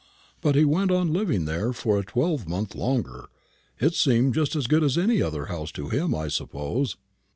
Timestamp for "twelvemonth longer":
2.03-3.29